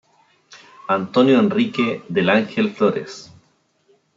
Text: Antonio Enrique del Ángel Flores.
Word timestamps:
Antonio 0.87 1.37
Enrique 1.37 2.03
del 2.09 2.31
Ángel 2.31 2.71
Flores. 2.73 3.31